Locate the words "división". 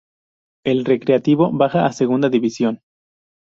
2.27-2.81